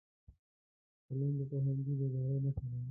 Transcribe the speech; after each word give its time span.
قلم 1.09 1.31
د 1.37 1.41
فرهنګي 1.49 1.93
بیدارۍ 1.99 2.37
نښه 2.45 2.65
ده 2.71 2.77